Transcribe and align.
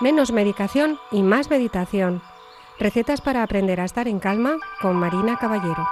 menos 0.00 0.32
medicación 0.32 0.98
y 1.10 1.22
más 1.22 1.50
meditación. 1.50 2.22
Recetas 2.78 3.20
para 3.20 3.42
aprender 3.42 3.80
a 3.80 3.84
estar 3.84 4.08
en 4.08 4.18
calma 4.18 4.58
con 4.80 4.96
Marina 4.96 5.36
Caballero. 5.38 5.86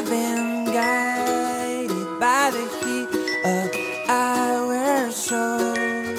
I've 0.00 0.08
been 0.08 0.64
guided 0.64 2.18
by 2.18 2.50
the 2.56 2.64
heat 2.80 3.10
of 3.44 3.68
our 4.08 5.10
souls. 5.10 6.18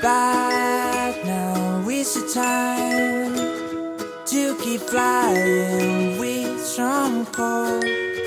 But 0.00 1.24
now 1.24 1.88
is 1.88 2.14
the 2.14 2.30
time 2.32 3.34
to 4.26 4.56
keep 4.62 4.80
flying 4.80 6.20
with 6.20 6.60
some 6.60 7.26
hope. 7.34 8.19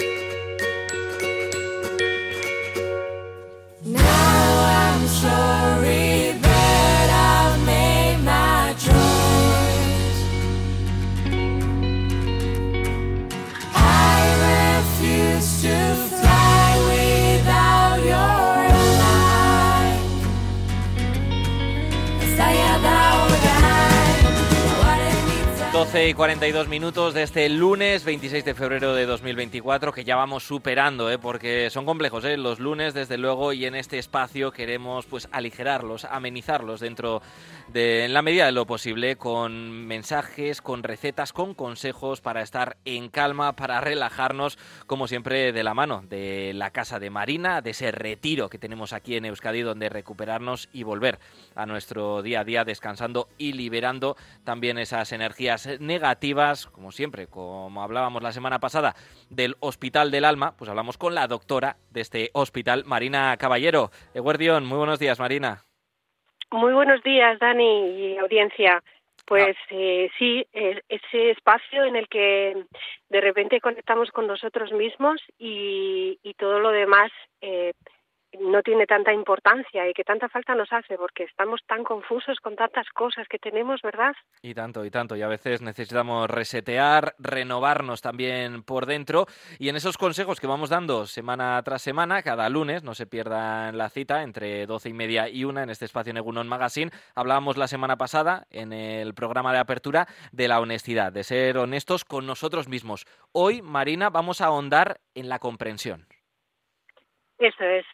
Y 25.96 26.16
42 26.16 26.70
minutos 26.70 27.14
de 27.14 27.22
este 27.22 27.48
lunes 27.50 28.04
26 28.04 28.44
de 28.44 28.56
febrero 28.56 28.96
de 28.96 29.06
2024 29.06 29.92
que 29.92 30.04
ya 30.04 30.16
vamos 30.16 30.44
superando, 30.44 31.12
¿eh? 31.12 31.20
porque 31.20 31.70
son 31.70 31.86
complejos 31.86 32.26
¿eh? 32.26 32.36
los 32.36 32.60
lunes 32.60 32.96
desde 32.96 33.20
luego 33.20 33.54
y 33.54 33.66
en 33.66 33.76
este 33.76 34.00
espacio 34.00 34.52
queremos 34.52 35.06
pues 35.06 35.30
aligerarlos, 35.32 36.06
amenizarlos 36.06 36.80
dentro 36.80 37.22
de 37.68 38.08
la 38.10 38.24
medida 38.24 38.48
de 38.48 38.54
lo 38.54 38.66
posible 38.66 39.18
con 39.18 39.86
mensajes, 39.86 40.64
con 40.64 40.82
recetas, 40.82 41.32
con 41.32 41.54
consejos 41.54 42.22
para 42.22 42.42
estar 42.42 42.78
en 42.86 43.10
calma, 43.10 43.56
para 43.56 43.80
relajarnos 43.80 44.58
como 44.88 45.08
siempre 45.08 45.52
de 45.52 45.64
la 45.64 45.76
mano 45.76 46.04
de 46.10 46.54
la 46.56 46.72
casa 46.72 47.00
de 47.00 47.12
Marina, 47.12 47.62
de 47.62 47.70
ese 47.70 47.92
retiro 47.92 48.50
que 48.50 48.58
tenemos 48.58 48.94
aquí 48.94 49.16
en 49.16 49.26
Euskadi 49.26 49.62
donde 49.62 49.90
recuperarnos 49.90 50.70
y 50.74 50.82
volver 50.82 51.20
a 51.54 51.68
nuestro 51.68 52.24
día 52.24 52.40
a 52.40 52.46
día 52.46 52.66
descansando 52.66 53.30
y 53.38 53.54
liberando 53.54 54.18
también 54.44 54.80
esas 54.80 55.12
energías 55.12 55.70
negativas, 55.88 56.68
como 56.68 56.92
siempre, 56.92 57.28
como 57.28 57.84
hablábamos 57.84 58.24
la 58.24 58.32
semana 58.32 58.60
pasada 58.60 58.96
del 59.30 59.56
Hospital 59.60 60.12
del 60.12 60.26
Alma, 60.26 60.56
pues 60.58 60.70
hablamos 60.70 60.98
con 60.98 61.14
la 61.14 61.28
doctora 61.28 61.78
de 61.92 62.02
este 62.02 62.30
hospital, 62.34 62.84
Marina 62.86 63.36
Caballero. 63.38 63.92
Eguardión, 64.14 64.66
muy 64.66 64.78
buenos 64.78 65.00
días, 65.00 65.20
Marina. 65.20 65.64
Muy 66.52 66.74
buenos 66.74 67.02
días, 67.04 67.40
Dani 67.40 67.90
y 67.90 68.18
audiencia. 68.18 68.84
Pues 69.26 69.56
ah. 69.58 69.68
eh, 69.72 70.10
sí, 70.18 70.46
ese 70.52 71.32
espacio 71.32 71.86
en 71.86 71.96
el 71.96 72.08
que 72.08 72.66
de 73.10 73.22
repente 73.22 73.62
conectamos 73.62 74.12
con 74.12 74.28
nosotros 74.28 74.72
mismos 74.72 75.22
y, 75.38 76.20
todo 76.38 76.60
lo 76.60 76.72
demás 76.72 77.12
eh, 77.42 77.74
no 78.40 78.62
tiene 78.62 78.86
tanta 78.86 79.14
importancia 79.14 79.88
y 79.90 79.94
que 79.94 80.04
tanta 80.04 80.30
falta 80.30 80.56
nos 80.56 80.72
hace 80.72 80.98
porque 80.98 81.24
estamos 81.24 81.62
tan 81.68 81.84
confusos 81.84 82.40
con 82.40 82.56
tantas 82.56 82.88
cosas 82.90 83.28
que 83.28 83.40
tenemos, 83.40 83.82
¿verdad? 83.82 84.14
Y 84.42 84.54
tanto, 84.54 84.86
y 84.86 84.92
tanto. 84.92 85.16
Y 85.16 85.22
a 85.22 85.28
veces 85.28 85.62
necesitamos 85.62 86.30
resetear, 86.30 87.16
renovarnos 87.20 88.02
también 88.02 88.64
por 88.64 88.86
dentro. 88.86 89.28
Y 89.60 89.70
en 89.70 89.76
esos 89.76 89.98
consejos 89.98 90.40
que 90.40 90.48
vamos 90.48 90.70
dando 90.70 91.06
semana 91.06 91.62
tras 91.64 91.82
semana, 91.82 92.24
cada 92.24 92.50
lunes, 92.50 92.84
no 92.84 92.94
se 92.94 93.06
pierdan 93.06 93.78
la 93.78 93.90
cita, 93.90 94.24
entre 94.24 94.66
doce 94.66 94.90
y 94.90 94.94
media 94.94 95.30
y 95.30 95.44
una 95.44 95.64
en 95.64 95.70
este 95.70 95.86
espacio 95.86 96.12
en 96.12 96.18
Egunon 96.18 96.48
Magazine, 96.48 96.92
hablábamos 97.16 97.58
la 97.58 97.68
semana 97.68 97.98
pasada 97.98 98.48
en 98.50 98.74
el 98.74 99.14
programa 99.14 99.54
de 99.54 99.60
apertura 99.60 100.08
de 100.32 100.48
la 100.48 100.60
honestidad, 100.60 101.12
de 101.12 101.24
ser 101.24 101.58
honestos 101.58 102.06
con 102.06 102.26
nosotros 102.26 102.68
mismos. 102.68 103.06
Hoy, 103.32 103.62
Marina, 103.62 104.10
vamos 104.10 104.42
a 104.42 104.46
ahondar 104.46 105.00
en 105.16 105.30
la 105.30 105.40
comprensión. 105.40 106.08
Eso 107.44 107.66
es 107.66 107.86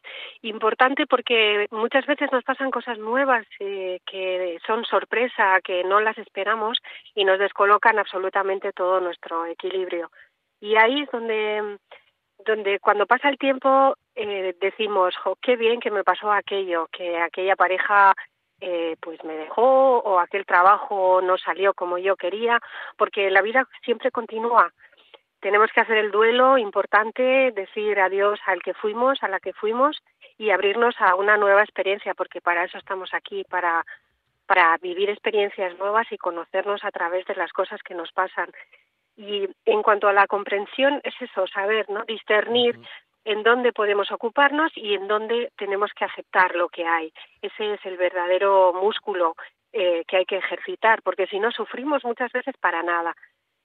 importante 0.44 1.08
porque 1.08 1.66
muchas 1.72 2.06
veces 2.06 2.32
nos 2.32 2.44
pasan 2.44 2.70
cosas 2.70 3.00
nuevas 3.00 3.48
eh, 3.60 4.00
que 4.06 4.60
son 4.68 4.86
sorpresa, 4.86 5.60
que 5.64 5.84
no 5.84 6.00
las 6.00 6.16
esperamos 6.20 6.78
y 7.16 7.26
nos 7.26 7.40
descolocan 7.40 7.98
absolutamente 7.98 8.72
todo 8.74 9.00
nuestro 9.00 9.48
equilibrio. 9.48 10.12
Y 10.62 10.76
ahí 10.76 11.02
es 11.02 11.10
donde, 11.10 11.80
donde 12.46 12.80
cuando 12.80 13.08
pasa 13.08 13.28
el 13.28 13.40
tiempo 13.40 13.96
eh, 14.14 14.56
decimos, 14.62 15.16
qué 15.42 15.56
bien 15.56 15.80
que 15.80 15.90
me 15.90 16.04
pasó 16.04 16.32
aquello, 16.32 16.88
que 16.92 17.18
aquella 17.18 17.56
pareja 17.56 18.14
eh, 18.62 18.98
pues 19.02 19.24
me 19.24 19.34
dejó 19.34 19.98
o 19.98 20.20
aquel 20.20 20.46
trabajo 20.46 21.22
no 21.24 21.40
salió 21.40 21.74
como 21.74 21.98
yo 21.98 22.16
quería, 22.16 22.60
porque 22.98 23.32
la 23.32 23.42
vida 23.42 23.68
siempre 23.84 24.12
continúa 24.12 24.72
tenemos 25.42 25.72
que 25.72 25.82
hacer 25.82 25.98
el 25.98 26.12
duelo 26.12 26.58
importante, 26.58 27.52
decir 27.52 28.00
adiós 28.00 28.40
al 28.46 28.62
que 28.62 28.74
fuimos, 28.74 29.22
a 29.24 29.28
la 29.28 29.40
que 29.40 29.54
fuimos 29.54 29.98
y 30.38 30.50
abrirnos 30.50 30.96
a 31.00 31.16
una 31.16 31.38
nueva 31.38 31.62
experiencia, 31.62 32.14
porque 32.14 32.42
para 32.42 32.64
eso 32.64 32.78
estamos 32.78 33.14
aquí, 33.14 33.44
para, 33.50 33.86
para 34.46 34.78
vivir 34.78 35.10
experiencias 35.10 35.78
nuevas 35.78 36.12
y 36.12 36.18
conocernos 36.18 36.84
a 36.84 36.92
través 36.92 37.26
de 37.26 37.36
las 37.36 37.52
cosas 37.52 37.82
que 37.84 37.96
nos 37.96 38.12
pasan. 38.12 38.50
Y 39.16 39.48
en 39.66 39.84
cuanto 39.84 40.08
a 40.08 40.14
la 40.14 40.28
comprensión, 40.28 41.02
es 41.04 41.14
eso, 41.22 41.46
saber, 41.48 41.90
¿no? 41.90 42.04
Discernir 42.06 42.80
en 43.26 43.44
dónde 43.44 43.74
podemos 43.74 44.12
ocuparnos 44.12 44.72
y 44.76 44.94
en 44.94 45.08
dónde 45.08 45.52
tenemos 45.58 45.92
que 45.94 46.06
aceptar 46.06 46.56
lo 46.56 46.70
que 46.70 46.86
hay. 46.86 47.12
Ese 47.42 47.74
es 47.74 47.86
el 47.86 47.98
verdadero 47.98 48.74
músculo 48.74 49.36
eh, 49.72 50.04
que 50.08 50.18
hay 50.18 50.26
que 50.26 50.38
ejercitar, 50.38 51.02
porque 51.04 51.28
si 51.28 51.40
no 51.40 51.52
sufrimos 51.52 52.04
muchas 52.04 52.32
veces 52.32 52.56
para 52.60 52.82
nada. 52.82 53.16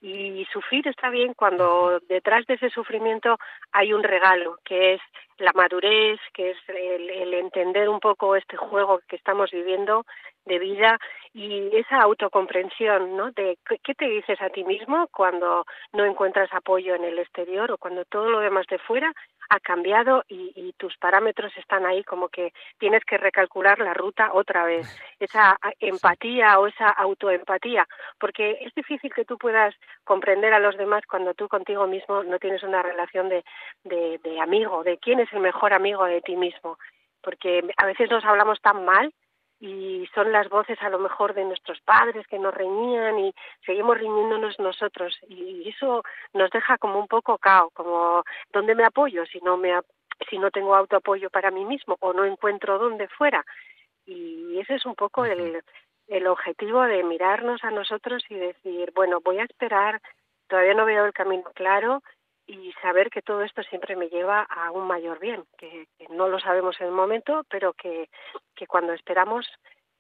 Y 0.07 0.45
sufrir 0.53 0.87
está 0.87 1.09
bien 1.09 1.33
cuando 1.33 1.99
detrás 2.11 2.45
de 2.45 2.55
ese 2.55 2.69
sufrimiento 2.69 3.39
hay 3.73 3.95
un 3.95 4.03
regalo, 4.03 4.59
que 4.63 4.93
es 4.93 5.01
la 5.39 5.51
madurez, 5.55 6.21
que 6.35 6.51
es 6.51 6.59
el, 6.69 7.33
entender 7.33 7.89
un 7.89 8.01
poco 8.01 8.37
este 8.37 8.59
juego 8.59 9.01
que 9.09 9.17
estamos 9.17 9.51
viviendo 9.51 10.05
de 10.45 10.59
vida 10.59 10.99
y 11.33 11.77
esa 11.77 12.01
autocomprensión, 12.01 13.17
¿no? 13.17 13.33
De 13.33 13.59
qué 13.83 13.95
te 13.95 14.07
dices 14.07 14.41
a 14.41 14.51
ti 14.51 14.63
mismo 14.63 15.09
cuando 15.09 15.67
no 15.93 16.05
encuentras 16.05 16.53
apoyo 16.53 16.95
en 16.95 17.05
el 17.05 17.19
exterior 17.19 17.73
o 17.73 17.79
cuando 17.79 18.05
todo 18.05 18.31
lo 18.31 18.41
demás 18.41 18.67
de 18.69 18.79
fuera 18.79 19.13
ha 19.51 19.61
cambiado 19.61 20.25
y, 20.29 20.53
y, 20.55 20.73
tus 20.75 20.97
parámetros 20.97 21.55
están 21.57 21.85
ahí 21.87 22.03
como 22.05 22.29
que 22.29 22.53
tienes 22.79 23.05
que 23.05 23.19
recalcular 23.19 23.79
la 23.79 23.93
ruta 23.93 24.31
otra 24.33 24.65
vez. 24.65 24.87
Esa 25.21 25.59
empatía 25.81 26.59
o 26.59 26.67
esa 26.67 26.89
autoempatía, 26.89 27.87
porque 28.19 28.59
es 28.61 28.75
difícil 28.75 29.13
que 29.13 29.25
tú 29.25 29.39
puedas 29.39 29.75
comprender 30.05 30.53
a 30.53 30.59
los 30.59 30.77
demás 30.77 31.03
cuando 31.09 31.35
tú 31.35 31.49
contigo 31.49 31.87
mismo 31.87 32.23
no 32.25 32.39
tienes 32.39 32.63
una 32.63 32.83
relación 32.83 33.29
de, 33.29 33.45
de, 33.85 34.19
de 34.19 34.41
amigo, 34.41 34.85
de 34.85 34.99
quién 34.99 35.21
es 35.21 35.33
el 35.33 35.41
mejor 35.41 35.73
amigo 35.73 36.05
de 36.05 36.21
ti 36.21 36.37
mismo. 36.37 36.79
Porque 37.23 37.63
a 37.79 37.87
veces 37.87 38.11
nos 38.11 38.25
hablamos 38.25 38.61
tan 38.61 38.85
mal 38.85 39.13
y 39.61 40.07
son 40.15 40.33
las 40.33 40.49
voces 40.49 40.81
a 40.83 40.89
lo 40.89 40.99
mejor 40.99 41.35
de 41.35 41.45
nuestros 41.45 41.81
padres 41.81 42.27
que 42.27 42.39
nos 42.39 42.55
reñían 42.55 43.19
y 43.19 43.35
seguimos 43.65 43.99
riñéndonos 43.99 44.59
nosotros 44.59 45.19
y 45.29 45.69
eso 45.69 46.03
nos 46.33 46.51
deja 46.51 46.79
como 46.79 46.99
un 46.99 47.09
poco 47.09 47.39
cao, 47.39 47.71
como 47.71 48.25
¿dónde 48.53 48.75
me 48.75 48.85
apoyo 48.85 49.25
si 49.27 49.41
no 49.41 49.57
me 49.57 49.73
si 50.29 50.39
no 50.39 50.51
tengo 50.51 50.75
autoapoyo 50.75 51.31
para 51.31 51.51
mí 51.51 51.65
mismo 51.65 51.97
o 52.01 52.13
no 52.13 52.25
encuentro 52.25 52.79
dónde 52.79 53.09
fuera? 53.09 53.45
Y 54.07 54.59
ese 54.59 54.75
es 54.75 54.87
un 54.87 54.95
poco 54.95 55.25
el, 55.25 55.63
el 56.09 56.27
objetivo 56.27 56.83
de 56.83 57.03
mirarnos 57.03 57.65
a 57.65 57.71
nosotros 57.71 58.25
y 58.29 58.35
decir, 58.35 58.93
bueno, 58.95 59.21
voy 59.21 59.39
a 59.39 59.45
esperar, 59.45 60.01
todavía 60.49 60.75
no 60.75 60.85
veo 60.85 61.07
el 61.07 61.13
camino 61.13 61.51
claro, 61.55 62.03
y 62.47 62.73
saber 62.83 63.11
que 63.11 63.23
todo 63.23 63.43
esto 63.43 63.63
siempre 63.63 63.97
me 63.97 64.09
lleva 64.09 64.43
a 64.43 64.71
un 64.71 64.87
mayor 64.87 65.19
bien, 65.19 65.45
que, 65.57 65.87
no 66.11 66.29
lo 66.29 66.39
sabemos 66.39 66.81
en 66.81 66.89
el 66.89 66.93
momento, 66.93 67.45
pero 67.49 67.73
que, 67.73 68.09
que 68.55 68.67
cuando 68.67 68.93
esperamos 68.93 69.47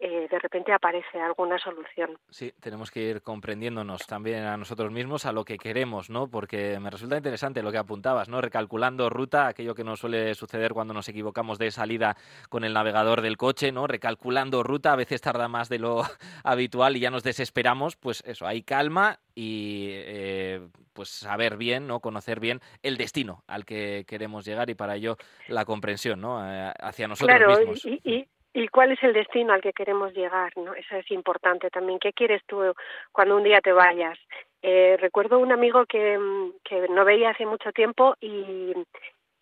eh, 0.00 0.26
de 0.28 0.38
repente 0.38 0.72
aparece 0.72 1.20
alguna 1.20 1.58
solución. 1.58 2.18
Sí, 2.28 2.52
tenemos 2.60 2.90
que 2.90 3.00
ir 3.00 3.22
comprendiéndonos 3.22 4.06
también 4.06 4.44
a 4.44 4.56
nosotros 4.56 4.90
mismos 4.90 5.24
a 5.24 5.32
lo 5.32 5.44
que 5.44 5.56
queremos, 5.56 6.10
¿no? 6.10 6.28
Porque 6.28 6.78
me 6.80 6.90
resulta 6.90 7.16
interesante 7.16 7.62
lo 7.62 7.70
que 7.70 7.78
apuntabas, 7.78 8.28
¿no? 8.28 8.40
Recalculando 8.40 9.08
ruta, 9.08 9.46
aquello 9.46 9.74
que 9.74 9.84
nos 9.84 10.00
suele 10.00 10.34
suceder 10.34 10.72
cuando 10.72 10.92
nos 10.94 11.08
equivocamos 11.08 11.58
de 11.58 11.70
salida 11.70 12.16
con 12.48 12.64
el 12.64 12.74
navegador 12.74 13.22
del 13.22 13.36
coche, 13.36 13.70
¿no? 13.70 13.86
Recalculando 13.86 14.64
ruta, 14.64 14.92
a 14.92 14.96
veces 14.96 15.20
tarda 15.20 15.48
más 15.48 15.68
de 15.68 15.78
lo 15.78 16.02
habitual 16.44 16.96
y 16.96 17.00
ya 17.00 17.10
nos 17.10 17.22
desesperamos, 17.22 17.94
pues 17.96 18.22
eso, 18.26 18.46
hay 18.46 18.62
calma 18.62 19.20
y 19.34 19.90
eh, 19.92 20.68
pues 20.94 21.10
saber 21.10 21.56
bien, 21.56 21.86
¿no? 21.86 22.00
Conocer 22.00 22.40
bien 22.40 22.60
el 22.82 22.96
destino 22.96 23.42
al 23.46 23.64
que 23.64 24.04
queremos 24.06 24.46
llegar 24.46 24.70
y 24.70 24.74
para 24.74 24.96
ello 24.96 25.16
la 25.48 25.64
comprensión, 25.64 26.20
¿no? 26.20 26.40
Eh, 26.48 26.72
hacia 26.78 27.08
nosotros 27.08 27.58
mismos. 27.58 27.84
y, 27.84 28.26
y 28.56 28.68
cuál 28.68 28.92
es 28.92 29.02
el 29.02 29.12
destino 29.12 29.52
al 29.52 29.60
que 29.60 29.72
queremos 29.72 30.14
llegar, 30.14 30.52
¿no? 30.56 30.74
Eso 30.74 30.96
es 30.96 31.10
importante 31.10 31.70
también. 31.70 31.98
¿Qué 31.98 32.12
quieres 32.12 32.40
tú 32.46 32.62
cuando 33.10 33.36
un 33.36 33.42
día 33.42 33.60
te 33.60 33.72
vayas? 33.72 34.16
Eh, 34.62 34.96
recuerdo 34.98 35.40
un 35.40 35.50
amigo 35.50 35.84
que, 35.86 36.16
mm, 36.16 36.52
que 36.64 36.88
no 36.88 37.04
veía 37.04 37.30
hace 37.30 37.44
mucho 37.44 37.72
tiempo 37.72 38.14
y, 38.20 38.72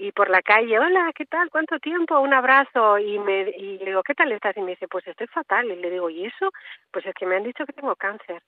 y 0.03 0.11
por 0.11 0.29
la 0.31 0.43
calle, 0.43 0.81
hola, 0.81 1.13
¿qué 1.15 1.27
tal? 1.27 1.49
¿Cuánto 1.49 1.79
tiempo? 1.79 2.19
Un 2.19 2.35
abrazo. 2.35 2.99
Y, 2.99 3.21
me, 3.21 3.43
y 3.51 3.79
le 3.79 3.85
digo, 3.85 4.03
¿qué 4.03 4.15
tal 4.15 4.33
estás? 4.33 4.57
Y 4.57 4.61
me 4.61 4.73
dice, 4.73 4.89
pues 4.89 5.07
estoy 5.07 5.29
fatal. 5.29 5.71
Y 5.71 5.77
le 5.77 5.91
digo, 5.91 6.11
¿y 6.11 6.27
eso? 6.27 6.51
Pues 6.91 7.07
es 7.07 7.15
que 7.15 7.25
me 7.25 7.37
han 7.37 7.45
dicho 7.45 7.65
que 7.65 7.73
tengo 7.73 7.95
cáncer. 7.95 8.43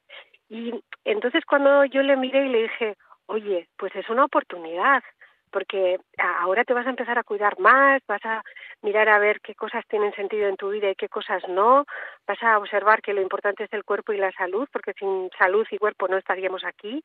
Y 0.49 0.75
entonces 1.05 1.45
cuando 1.45 1.85
yo 1.85 2.03
le 2.03 2.17
miré 2.17 2.47
y 2.47 2.49
le 2.49 2.63
dije, 2.63 2.97
oye, 3.27 3.69
pues 3.77 3.95
es 3.95 4.11
una 4.11 4.25
oportunidad 4.25 5.05
porque 5.53 6.01
ahora 6.19 6.65
te 6.65 6.75
vas 6.75 6.89
a 6.89 6.91
empezar 6.91 7.17
a 7.17 7.23
cuidar 7.23 7.61
más, 7.61 8.03
vas 8.09 8.25
a 8.25 8.43
mirar 8.83 9.09
a 9.09 9.21
ver 9.21 9.41
qué 9.41 9.55
cosas 9.55 9.87
tienen 9.87 10.13
sentido 10.15 10.49
en 10.49 10.57
tu 10.57 10.71
vida 10.71 10.91
y 10.91 10.97
qué 10.97 11.09
cosas 11.09 11.41
no, 11.49 11.85
vas 12.27 12.43
a 12.43 12.59
observar 12.59 13.01
que 13.01 13.15
lo 13.15 13.23
importante 13.23 13.63
es 13.63 13.73
el 13.73 13.85
cuerpo 13.85 14.13
y 14.13 14.17
la 14.17 14.33
salud, 14.33 14.69
porque 14.73 14.93
sin 14.95 15.31
salud 15.39 15.65
y 15.71 15.79
cuerpo 15.79 16.09
no 16.09 16.17
estaríamos 16.17 16.65
aquí. 16.65 17.05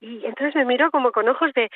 Y 0.00 0.26
entonces 0.26 0.54
me 0.54 0.66
miro 0.66 0.90
como 0.90 1.10
con 1.10 1.26
ojos 1.28 1.52
de, 1.54 1.70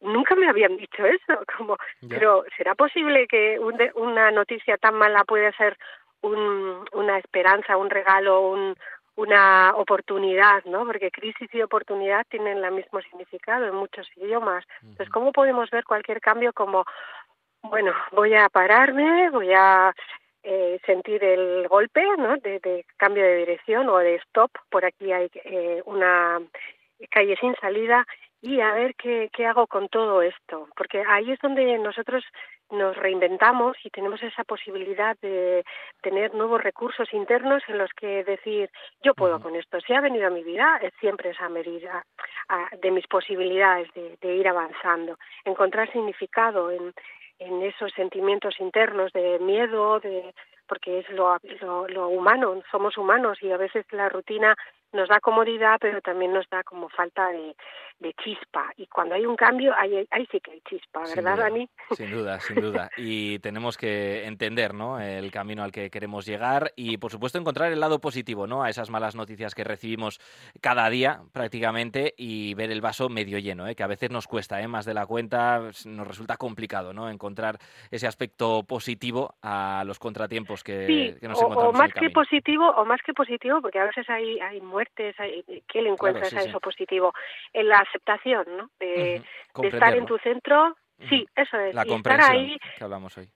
nunca 0.00 0.34
me 0.34 0.48
habían 0.48 0.76
dicho 0.76 1.04
eso, 1.04 1.42
como, 1.56 1.76
pero 2.08 2.44
¿será 2.56 2.74
posible 2.74 3.26
que 3.26 3.58
una 3.94 4.30
noticia 4.30 4.76
tan 4.76 4.94
mala 4.94 5.24
pueda 5.24 5.52
ser 5.52 5.76
un, 6.20 6.84
una 6.92 7.18
esperanza, 7.18 7.76
un 7.76 7.90
regalo, 7.90 8.48
un, 8.48 8.74
una 9.16 9.72
oportunidad, 9.74 10.64
¿no? 10.64 10.84
Porque 10.84 11.10
crisis 11.10 11.52
y 11.52 11.62
oportunidad 11.62 12.24
tienen 12.28 12.62
el 12.64 12.72
mismo 12.72 13.00
significado 13.02 13.66
en 13.66 13.74
muchos 13.74 14.08
idiomas. 14.16 14.64
Entonces, 14.80 15.10
¿cómo 15.10 15.32
podemos 15.32 15.70
ver 15.70 15.84
cualquier 15.84 16.20
cambio 16.20 16.52
como, 16.52 16.84
bueno, 17.62 17.92
voy 18.12 18.34
a 18.34 18.48
pararme, 18.48 19.30
voy 19.30 19.52
a 19.52 19.92
eh, 20.44 20.78
sentir 20.86 21.22
el 21.24 21.66
golpe, 21.66 22.04
¿no? 22.16 22.36
De, 22.36 22.84
cambio 22.96 23.24
de 23.24 23.38
dirección 23.38 23.88
o 23.88 23.98
de 23.98 24.16
stop. 24.16 24.52
Por 24.70 24.84
aquí 24.84 25.12
hay 25.12 25.28
eh, 25.44 25.82
una 25.84 26.40
calle 27.10 27.36
sin 27.40 27.56
salida 27.56 28.06
y 28.40 28.60
a 28.60 28.72
ver 28.72 28.94
qué, 28.94 29.30
qué 29.32 29.46
hago 29.46 29.66
con 29.66 29.88
todo 29.88 30.22
esto, 30.22 30.68
porque 30.76 31.02
ahí 31.08 31.32
es 31.32 31.40
donde 31.40 31.78
nosotros 31.78 32.24
nos 32.70 32.96
reinventamos 32.96 33.76
y 33.82 33.90
tenemos 33.90 34.22
esa 34.22 34.44
posibilidad 34.44 35.16
de 35.20 35.64
tener 36.02 36.34
nuevos 36.34 36.62
recursos 36.62 37.12
internos 37.12 37.62
en 37.68 37.78
los 37.78 37.90
que 37.94 38.24
decir 38.24 38.70
yo 39.02 39.14
puedo 39.14 39.40
con 39.40 39.56
esto 39.56 39.80
si 39.80 39.94
ha 39.94 40.00
venido 40.00 40.26
a 40.26 40.30
mi 40.30 40.42
vida 40.42 40.78
es 40.82 40.92
siempre 41.00 41.30
esa 41.30 41.48
medida 41.48 42.04
de 42.80 42.90
mis 42.90 43.06
posibilidades 43.06 43.88
de, 43.94 44.18
de, 44.20 44.34
ir 44.36 44.48
avanzando 44.48 45.16
encontrar 45.44 45.90
significado 45.92 46.70
en, 46.70 46.92
en 47.38 47.62
esos 47.62 47.90
sentimientos 47.92 48.60
internos 48.60 49.12
de 49.12 49.38
miedo 49.38 50.00
de 50.00 50.34
porque 50.66 50.98
es 50.98 51.08
lo, 51.10 51.38
lo, 51.62 51.88
lo 51.88 52.08
humano 52.08 52.62
somos 52.70 52.98
humanos 52.98 53.38
y 53.40 53.50
a 53.50 53.56
veces 53.56 53.86
la 53.92 54.10
rutina 54.10 54.54
nos 54.92 55.08
da 55.08 55.20
comodidad, 55.20 55.78
pero 55.80 56.00
también 56.00 56.32
nos 56.32 56.48
da 56.48 56.62
como 56.62 56.88
falta 56.88 57.28
de, 57.28 57.54
chispa. 58.22 58.72
Y 58.76 58.86
cuando 58.86 59.14
hay 59.14 59.26
un 59.26 59.36
cambio, 59.36 59.74
ahí, 59.76 60.06
ahí 60.10 60.26
sí 60.30 60.40
que 60.40 60.52
hay 60.52 60.60
chispa, 60.68 61.02
¿verdad, 61.14 61.36
Dani? 61.36 61.68
Sin 61.90 62.10
duda, 62.10 62.40
sin 62.40 62.60
duda. 62.60 62.90
Y 62.96 63.38
tenemos 63.40 63.76
que 63.76 64.24
entender 64.24 64.72
¿no? 64.72 65.00
el 65.00 65.30
camino 65.30 65.62
al 65.62 65.72
que 65.72 65.90
queremos 65.90 66.24
llegar 66.24 66.72
y, 66.76 66.96
por 66.98 67.10
supuesto, 67.10 67.38
encontrar 67.38 67.72
el 67.72 67.80
lado 67.80 68.00
positivo 68.00 68.46
¿no? 68.46 68.62
a 68.62 68.70
esas 68.70 68.88
malas 68.90 69.14
noticias 69.16 69.54
que 69.54 69.64
recibimos 69.64 70.20
cada 70.60 70.88
día 70.90 71.20
prácticamente 71.32 72.14
y 72.16 72.54
ver 72.54 72.70
el 72.70 72.80
vaso 72.80 73.08
medio 73.08 73.38
lleno, 73.38 73.66
¿eh? 73.66 73.74
que 73.74 73.82
a 73.82 73.88
veces 73.88 74.10
nos 74.10 74.26
cuesta 74.26 74.60
¿eh? 74.60 74.68
más 74.68 74.86
de 74.86 74.94
la 74.94 75.06
cuenta, 75.06 75.60
nos 75.86 76.06
resulta 76.06 76.36
complicado 76.36 76.92
¿no? 76.92 77.10
encontrar 77.10 77.58
ese 77.90 78.06
aspecto 78.06 78.62
positivo 78.62 79.34
a 79.42 79.82
los 79.84 79.98
contratiempos 79.98 80.62
que, 80.62 81.16
nos 81.22 81.38
encontramos. 81.38 81.74
O 81.74 81.78
más 81.78 81.92
que 81.92 82.10
positivo, 82.10 82.68
o 82.70 82.84
más 82.84 83.00
que 83.04 83.12
positivo, 83.12 83.60
porque 83.60 83.78
a 83.78 83.86
veces 83.86 84.08
hay, 84.08 84.38
hay 84.40 84.60
muertes, 84.78 85.16
¿qué 85.66 85.82
le 85.82 85.88
encuentras 85.88 86.32
a 86.34 86.42
eso 86.42 86.60
positivo? 86.60 87.12
En 87.52 87.68
la 87.68 87.78
aceptación, 87.78 88.44
¿no? 88.56 88.70
De, 88.78 89.22
estar 89.64 89.96
en 89.96 90.06
tu 90.06 90.18
centro, 90.18 90.76
Sí, 91.08 91.28
eso 91.36 91.56
es. 91.60 91.76
La 91.76 91.86
y 91.86 91.94
estar 91.94 92.20
ahí 92.20 92.58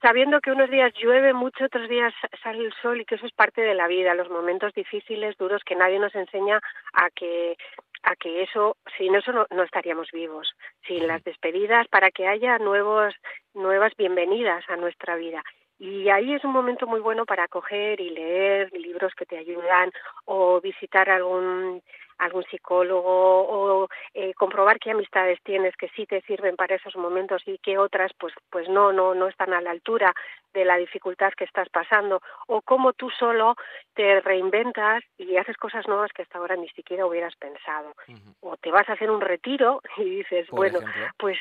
sabiendo 0.00 0.41
que 0.41 0.50
unos 0.50 0.69
días 0.69 0.93
llueve 1.00 1.33
mucho, 1.33 1.67
otros 1.67 1.89
días 1.89 2.12
sale 2.43 2.65
el 2.65 2.73
sol 2.83 3.00
y 3.00 3.05
que 3.05 3.15
eso 3.15 3.25
es 3.25 3.33
parte 3.33 3.61
de 3.61 3.75
la 3.75 3.87
vida, 3.87 4.15
los 4.15 4.29
momentos 4.29 4.75
difíciles, 4.75 5.37
duros, 5.39 5.62
que 5.65 5.77
nadie 5.77 6.00
nos 6.00 6.12
enseña 6.17 6.59
a 6.93 7.09
que 7.11 7.56
a 8.03 8.17
que 8.17 8.43
eso, 8.43 8.77
sin 8.99 9.15
eso 9.15 9.31
no, 9.31 9.47
no 9.50 9.62
estaríamos 9.62 10.11
vivos, 10.12 10.50
sin 10.88 11.06
las 11.06 11.23
despedidas, 11.23 11.87
para 11.87 12.11
que 12.11 12.27
haya 12.27 12.59
nuevos, 12.59 13.15
nuevas 13.55 13.93
bienvenidas 13.97 14.69
a 14.69 14.75
nuestra 14.75 15.15
vida. 15.15 15.45
Y 15.82 16.08
ahí 16.11 16.32
es 16.32 16.44
un 16.44 16.52
momento 16.52 16.87
muy 16.87 17.00
bueno 17.00 17.26
para 17.26 17.49
coger 17.49 18.00
y 18.00 18.11
leer 18.11 18.73
libros 18.73 19.12
que 19.17 19.26
te 19.26 19.37
ayudan 19.37 19.90
o 20.26 20.61
visitar 20.61 21.11
algún 21.11 21.82
algún 22.19 22.44
psicólogo 22.44 23.08
o 23.08 23.88
eh, 24.14 24.32
comprobar 24.34 24.79
qué 24.79 24.93
amistades 24.93 25.40
tienes 25.43 25.76
que 25.76 25.88
sí 25.88 26.06
te 26.06 26.20
sirven 26.20 26.55
para 26.55 26.76
esos 26.76 26.94
momentos 26.94 27.43
y 27.46 27.58
qué 27.58 27.79
otras 27.79 28.12
pues 28.17 28.32
pues 28.49 28.69
no 28.69 28.93
no 28.93 29.12
no 29.14 29.26
están 29.26 29.52
a 29.52 29.61
la 29.61 29.73
altura 29.73 30.14
de 30.55 30.64
la 30.64 30.76
dificultad 30.76 31.32
que 31.37 31.44
estás 31.44 31.69
pasando 31.69 32.20
o 32.46 32.62
cómo 32.62 32.93
tú 32.93 33.11
solo 33.11 33.56
te 33.94 34.20
reinventas 34.20 35.02
y 35.19 35.37
haces 35.37 35.56
cosas 35.56 35.88
nuevas 35.88 36.12
que 36.12 36.23
hasta 36.23 36.38
ahora 36.38 36.55
ni 36.55 36.69
siquiera 36.69 37.06
hubieras 37.06 37.35
pensado 37.35 37.93
o 38.40 38.56
te 38.56 38.70
vas 38.70 38.88
a 38.88 38.93
hacer 38.93 39.11
un 39.11 39.20
retiro 39.20 39.82
y 39.96 40.05
dices 40.05 40.49
bueno 40.50 40.78
pues 41.19 41.38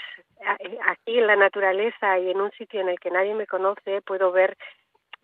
aquí 0.85 1.19
en 1.19 1.27
la 1.27 1.35
naturaleza 1.35 2.19
y 2.19 2.31
en 2.31 2.41
un 2.41 2.51
sitio 2.51 2.81
en 2.81 2.89
el 2.89 2.99
que 2.99 3.11
nadie 3.11 3.33
me 3.33 3.47
conoce 3.47 4.01
puedo 4.01 4.31
ver 4.31 4.57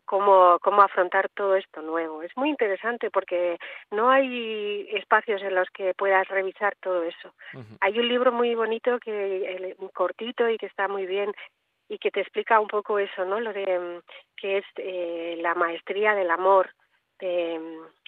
cómo, 0.06 0.58
cómo 0.62 0.82
afrontar 0.82 1.30
todo 1.30 1.56
esto 1.56 1.82
nuevo. 1.82 2.24
Es 2.24 2.36
muy 2.38 2.50
interesante 2.50 3.12
porque 3.12 3.58
no 3.92 4.10
hay 4.10 4.88
espacios 4.94 5.42
en 5.42 5.54
los 5.54 5.70
que 5.70 5.94
puedas 5.94 6.28
revisar 6.30 6.76
todo 6.82 7.04
eso. 7.04 7.34
Hay 7.82 8.00
un 8.00 8.08
libro 8.08 8.32
muy 8.32 8.56
bonito, 8.56 9.00
que 9.00 9.76
cortito 9.94 10.50
y 10.50 10.58
que 10.58 10.68
está 10.68 10.88
muy 10.88 11.06
bien 11.06 11.34
y 11.90 12.00
que 12.00 12.10
te 12.12 12.22
explica 12.22 12.60
un 12.60 12.68
poco 12.68 13.00
eso, 13.00 13.26
¿no? 13.26 13.40
Lo 13.40 13.54
de 13.54 14.02
que 14.36 14.58
es 14.58 14.66
eh, 14.78 15.38
la 15.42 15.56
maestría 15.56 16.16
del 16.16 16.32
amor 16.32 16.70
de, 17.20 17.60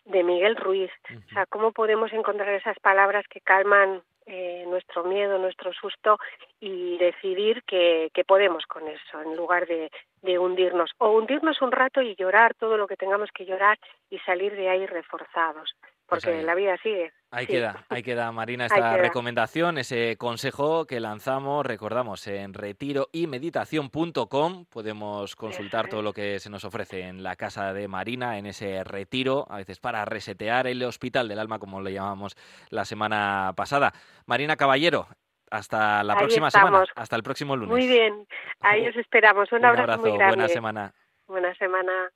de 0.05 0.23
Miguel 0.23 0.55
Ruiz. 0.55 0.91
O 1.09 1.33
sea, 1.33 1.45
cómo 1.45 1.71
podemos 1.71 2.11
encontrar 2.13 2.49
esas 2.49 2.79
palabras 2.79 3.25
que 3.29 3.41
calman 3.41 4.01
eh, 4.29 4.63
nuestro 4.67 5.03
miedo, 5.03 5.37
nuestro 5.39 5.73
susto 5.73 6.17
y 6.59 6.97
decidir 6.97 7.63
que, 7.63 8.11
que 8.13 8.23
podemos 8.23 8.65
con 8.67 8.87
eso 8.87 9.21
en 9.21 9.35
lugar 9.35 9.65
de, 9.65 9.89
de 10.21 10.37
hundirnos 10.37 10.91
o 10.99 11.11
hundirnos 11.11 11.61
un 11.61 11.71
rato 11.71 12.01
y 12.01 12.15
llorar 12.15 12.53
todo 12.53 12.77
lo 12.77 12.87
que 12.87 12.95
tengamos 12.95 13.29
que 13.33 13.45
llorar 13.45 13.77
y 14.09 14.19
salir 14.19 14.55
de 14.55 14.69
ahí 14.69 14.85
reforzados. 14.85 15.75
Pues 16.09 16.25
porque 16.25 16.41
la 16.41 16.55
vida 16.55 16.75
sigue. 16.81 17.11
Ahí 17.31 17.45
queda, 17.45 17.85
ahí 17.89 18.01
queda, 18.01 18.31
Marina, 18.31 18.65
esta 18.65 18.97
recomendación, 18.97 19.77
ese 19.77 20.17
consejo 20.17 20.85
que 20.85 20.99
lanzamos, 20.99 21.63
recordamos, 21.65 22.25
en 22.27 22.55
retiroymeditación.com. 22.55 24.65
Podemos 24.65 25.35
consultar 25.35 25.87
todo 25.87 26.01
lo 26.01 26.13
que 26.13 26.39
se 26.39 26.49
nos 26.49 26.65
ofrece 26.65 27.01
en 27.01 27.21
la 27.21 27.35
casa 27.35 27.71
de 27.73 27.87
Marina, 27.87 28.39
en 28.39 28.47
ese 28.47 28.83
retiro, 28.83 29.45
a 29.49 29.57
veces 29.57 29.79
para 29.79 30.03
resetear 30.05 30.65
el 30.65 30.81
hospital 30.83 31.27
del 31.27 31.37
alma, 31.37 31.59
como 31.59 31.79
le 31.81 31.93
llamamos 31.93 32.35
la 32.69 32.85
semana 32.85 33.53
pasada. 33.55 33.93
Marina 34.25 34.55
Caballero, 34.55 35.07
hasta 35.51 36.03
la 36.03 36.15
próxima 36.15 36.49
semana, 36.49 36.85
hasta 36.95 37.15
el 37.15 37.21
próximo 37.23 37.55
lunes. 37.55 37.71
Muy 37.71 37.87
bien, 37.87 38.25
ahí 38.61 38.87
os 38.89 38.95
esperamos. 38.95 39.51
Un, 39.51 39.65
abrazo, 39.65 39.99
muy 39.99 40.17
grande. 40.17 40.35
Buena 40.35 40.47
semana. 40.47 40.91
Buena 41.27 41.53
semana. 41.55 42.09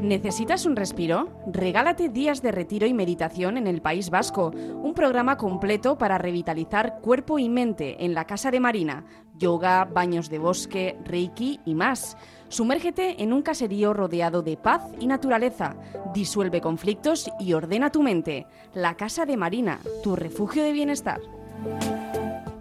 ¿Necesitas 0.00 0.66
un 0.66 0.76
respiro? 0.76 1.28
Regálate 1.46 2.08
días 2.08 2.42
de 2.42 2.52
retiro 2.52 2.86
y 2.86 2.94
meditación 2.94 3.56
en 3.58 3.66
el 3.66 3.82
País 3.82 4.10
Vasco, 4.10 4.50
un 4.50 4.94
programa 4.94 5.36
completo 5.36 5.98
para 5.98 6.18
revitalizar 6.18 7.00
cuerpo 7.00 7.38
y 7.38 7.48
mente 7.48 8.04
en 8.04 8.14
la 8.14 8.24
Casa 8.24 8.50
de 8.50 8.60
Marina, 8.60 9.04
yoga, 9.38 9.84
baños 9.84 10.30
de 10.30 10.38
bosque, 10.38 10.98
reiki 11.04 11.60
y 11.64 11.74
más. 11.74 12.16
Sumérgete 12.48 13.22
en 13.22 13.32
un 13.32 13.42
caserío 13.42 13.92
rodeado 13.92 14.42
de 14.42 14.56
paz 14.56 14.82
y 14.98 15.06
naturaleza, 15.06 15.76
disuelve 16.14 16.60
conflictos 16.60 17.30
y 17.38 17.52
ordena 17.52 17.92
tu 17.92 18.02
mente. 18.02 18.46
La 18.74 18.96
Casa 18.96 19.26
de 19.26 19.36
Marina, 19.36 19.80
tu 20.02 20.16
refugio 20.16 20.64
de 20.64 20.72
bienestar. 20.72 21.20